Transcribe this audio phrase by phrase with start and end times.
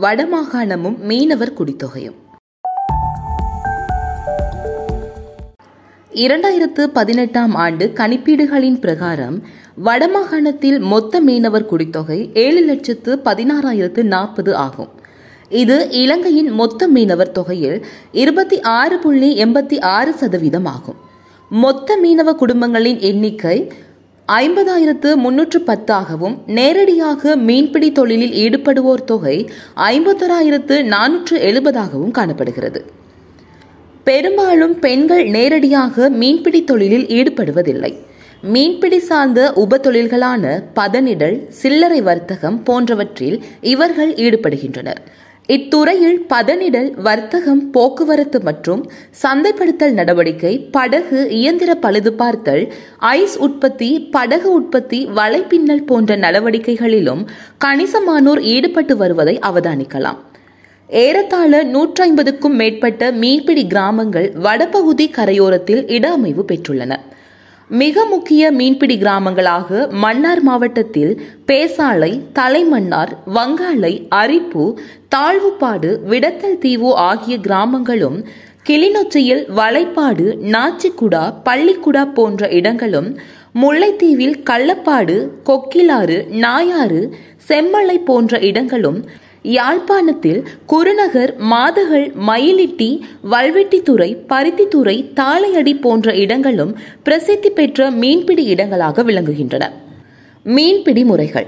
[0.00, 2.14] வடமாகாணமும் மீனவர் குடித்தொகையும்.
[6.14, 9.42] இரண்டாயிரத்து பதினெட்டாம் ஆண்டு கணிப்பீடுகளின் பிரகாரம்
[9.84, 14.88] வடமாகாணத்தில் மொத்த மீனவர் குடித்தொகை ஏழு லட்சத்து பதினாறாயிரத்து நாற்பது ஆகும்.
[15.48, 20.96] இது இலங்கையின் மொத்த மீனவர் தொகையில் இருபத்தி ஆறு புள்ளி எண்பத்தி ஆறு சதவீதம் ஆகும்.
[21.48, 23.72] மொத்த மீனவ குடும்பங்களின் எண்ணிக்கை
[24.28, 32.80] ஐம்பதாயிரத்து முன்னூற்று பத்தாகவும் நேரடியாக மீன்பிடி தொழிலில் ஈடுபடுவோர் தொகை ஐம்பத்தோராயிரத்து நானூற்று எழுபதாகவும் காணப்படுகிறது.
[34.04, 37.92] பெரும்பாலும் பெண்கள் நேரடியாக மீன்பிடி தொழிலில் ஈடுபடுவதில்லை.
[38.42, 45.02] மீன்பிடி சார்ந்த உப தொழில்களான பதனிடல் சில்லறை வர்த்தகம் போன்றவற்றில் இவர்கள் ஈடுபடுகின்றனர்.
[45.48, 48.82] இத்துறையில் பதனிடல் வர்த்தகம் போக்குவரத்து மற்றும்
[49.22, 57.22] சந்தைப்படுத்தல் நடவடிக்கை படகு இயந்திர பழுதுபார்த்தல் ஐஸ் உற்பத்தி படகு உற்பத்தி வலைப்பின்னல் போன்ற நடவடிக்கைகளிலும்
[57.64, 60.18] கணிசமானோர் ஈடுபட்டு வருவதை அவதானிக்கலாம்.
[60.90, 66.92] ஏறத்தாழ நூற்றி ஐம்பதுக்கும் மேற்பட்ட மீன்பிடி கிராமங்கள் வடபகுதி கரையோரத்தில் இட அமைவு பெற்றுள்ளன.
[67.70, 69.68] மிக முக்கிய மீன்பிடி கிராமங்களாக
[70.00, 71.12] மன்னார் மாவட்டத்தில்
[71.46, 74.64] பேசாலை தலைமன்னார் வங்காளை அரிப்பு
[75.08, 78.18] தாழ்வுப்பாடு விடத்தல் தீவு ஆகிய கிராமங்களும்
[78.66, 83.10] கிளிநொச்சியில் வளைப்பாடு நாச்சிக்குடா பள்ளிக்குடா போன்ற இடங்களும்
[83.54, 87.02] முல்லைத்தீவில் கள்ளப்பாடு கொக்கிலாறு நாயாறு
[87.48, 89.00] செம்மலை போன்ற இடங்களும்
[89.44, 93.00] யாழ்ப்பாணத்தில் குருநகர் மாதகள் மயிலிட்டி
[93.30, 99.70] வல்வெட்டித்துறை பருத்தித்துறை தாளையடி போன்ற இடங்களும் பிரசித்தி பெற்ற மீன்பிடி இடங்களாக விளங்குகின்றன.
[100.44, 101.46] மீன்பிடி முறைகள்.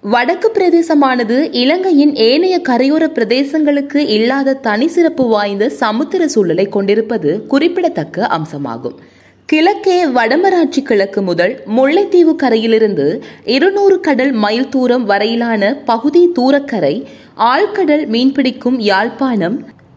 [0.00, 8.94] வடக்கு பிரதேசமானது இலங்கையின் ஏனைய கரையோர பிரதேசங்களுக்கு இல்லாத தனி சிறப்பு வாய்ந்த சமுத்திர சூழலை கொண்டிருப்பது குறிப்பிடத்தக்க அம்சமாகும்.
[9.50, 13.06] கிழக்கே வடமராட்சி கிழக்கு முதல் முல்லைத்தீவு கரையிலிருந்து
[13.46, 16.92] இருநூறு கடல் மைல் தூரம் வரையிலான பகுதி தூரக்கரை
[17.46, 19.56] ஆழ்கடல் மீன்பிடிக்கும் யாழ்ப்பாணம்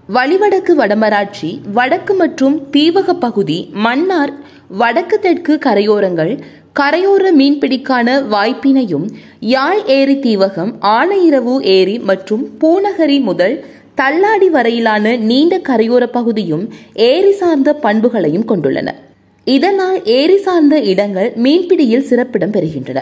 [0.10, 4.34] வழிவடக்கு வடமராட்சி வடக்கு மற்றும் தீவக பகுதி மன்னார்
[4.78, 6.34] வடக்கு தெற்கு கரையோரங்கள்
[6.80, 9.08] கரையோர மீன்பிடிக்கான வாய்ப்பினையும்
[9.54, 13.56] யாழ் ஏரி தீவகம் ஆனையிரவு ஏரி மற்றும் பூநகரி முதல்
[13.96, 16.68] தள்ளாடி வரையிலான நீண்ட கரையோர பகுதியும்
[17.06, 18.92] ஏரி சார்ந்த பண்புகளையும் கொண்டுள்ளன.
[19.48, 23.00] இதனால் ஏரி சார்ந்த இடங்கள் மீன்பிடியில் சிறப்பிடம் பெறுகின்றன.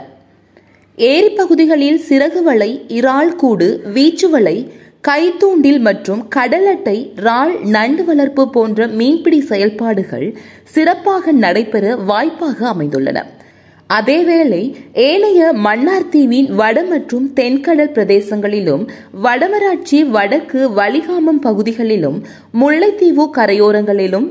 [0.98, 4.72] ஏரி பகுதிகளில் சிறகு வலை இறால் கூடு வீச்சு வலை
[5.02, 10.28] கைத்தூண்டில் மற்றும் கடல் அட்டை இறால் நண்டு வளர்ப்பு போன்ற மீன்பிடி செயல்பாடுகள்
[10.64, 13.20] சிறப்பாக நடைபெற வாய்ப்பாக அமைந்துள்ளன.
[13.90, 18.84] அதேவேளை ஏனைய மன்னார்தீவின் வட மற்றும் தென்கடல் பிரதேசங்களிலும்
[19.24, 22.20] வடமராட்சி வடக்கு வலிகாமம் பகுதிகளிலும்
[22.62, 24.28] முல்லைத்தீவு கரையோரங்களிலும்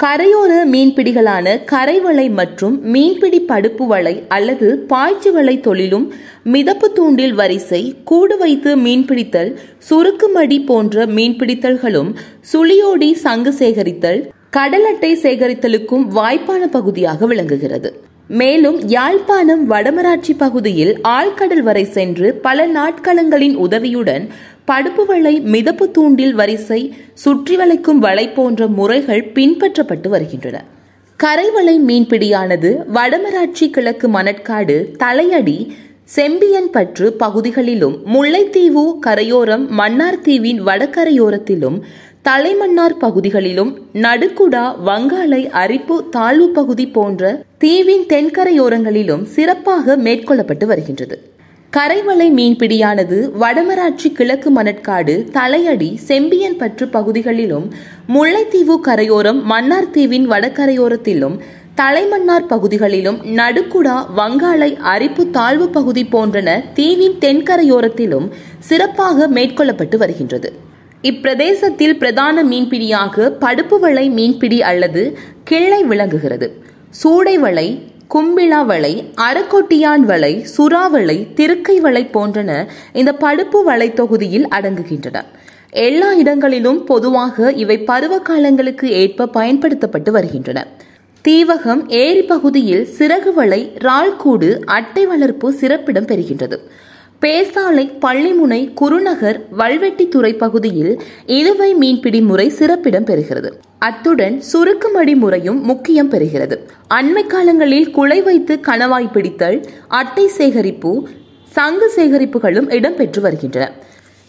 [0.00, 6.04] கரையோர மீன்பிடிகளான கரைவலை மற்றும் மீன்பிடி படுப்பு வலை அல்லது பாய்ச்சி வலை தொழிலும்
[6.44, 12.10] மிதப்பு தூண்டில் வரிசை கூடு வைத்து மீன்பிடித்தல் சுருக்குமடி போன்ற மீன்பிடித்தல்களும்
[12.52, 14.20] சுழியோடி சங்கு சேகரித்தல்
[14.50, 17.90] கடல் அட்டை சேகரித்தலுக்கும் வாய்ப்பான பகுதியாக விளங்குகிறது.
[18.28, 24.28] மேலும் யாழ்ப்பாணம் வடமராட்சி பகுதியில் ஆழ்கடல் வரை சென்று பல நாட்களங்களின் உதவியுடன்
[24.64, 30.64] படுப்பு வலை மிதப்பு தூண்டில் வரிசை சுற்றி வளைக்கும் வலை போன்ற முறைகள் பின்பற்றப்பட்டு வருகின்றன.
[31.16, 41.82] கரைவலை மீன்பிடியானது வடமராட்சி கிழக்கு மணற்காடு தலையடி செம்பியன் பற்று பகுதிகளிலும் முல்லைத்தீவு கரையோரம் மன்னார் தீவின் வடகரையோரத்திலும்
[42.26, 43.70] தலைமன்னார் பகுதிகளிலும்
[44.04, 47.22] நடுக்குடா வங்காளை அரிப்பு தாழ்வு பகுதி போன்ற
[47.58, 51.16] தீவின் தென்கரையோரங்களிலும் சிறப்பாக மேற்கொள்ளப்பட்டு வருகின்றது.
[51.72, 57.66] கரைவலை மீன்பிடியானது வடமராட்சி கிழக்கு மணற்காடு தலையடி செம்பியன் பற்று பகுதிகளிலும்
[58.08, 61.38] முல்லைத்தீவு கரையோரம் மன்னார் தீவின் வடகரையோரத்திலும்
[61.76, 70.50] தலைமன்னார் பகுதிகளிலும் நடுக்குடா வங்காளை அரிப்பு தாழ்வு பகுதி போன்றன தீவின் தென்கரையோரத்திலும் சிறப்பாக மேற்கொள்ளப்பட்டு வருகின்றது.
[71.02, 76.60] இப்பிரதேசத்தில் பிரதான மீன்பிடியாக படுப்பு வலை மீன்பிடி அல்லது கிள்ளை விளங்குகிறது.
[77.02, 85.20] சூடை வலை கும்பிளா வலை அரக்கொட்டியான் வலை சுறாவளை திருக்கை வலை போன்றன இந்த படுப்பு வலை தொகுதியில் அடங்குகின்றன.
[85.70, 90.66] எல்லா இடங்களிலும் பொதுவாக இவை பருவ காலங்களுக்கு ஏற்ப பயன்படுத்தப்பட்டு வருகின்றன.
[91.24, 96.58] தீவகம் ஏரி பகுதியில் சிறகு வலை ரால்கூடு அட்டை வளர்ப்பு சிறப்பிடம் பெறுகின்றது.
[97.26, 103.50] பேசாலை பள்ளிமுனை குருநகர் வல்வெட்டித்துறை பகுதியில் இழுவை மீன்பிடி முறை சிறப்பிடம் பெறுகிறது.
[103.78, 106.56] அத்துடன் சுருக்குமடி முறையும் முக்கியம் பெறுகிறது.
[106.88, 111.08] அண்மை காலங்களில் குலை வைத்து கணவாய் பிடித்தல் அட்டை சேகரிப்பு
[111.52, 113.72] சங்கு சேகரிப்புகளும் இடம்பெற்று வருகின்றன.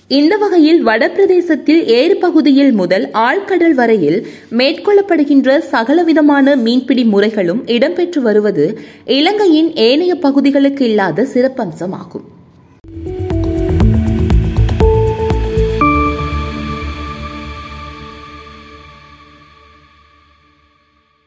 [0.07, 9.73] இந்த வகையில் வடபிரதேசத்தில் ஏறு பகுதியில் முதல் ஆழ்கடல் வரையில் மேற்கொள்ளப்படுகின்ற சகலவிதமான மீன்பிடி முறைகளும் இடம்பெற்று வருவது இலங்கையின்
[9.75, 12.27] ஏனைய பகுதிகளுக்கு இல்லாத சிறப்பம்சமாகும்.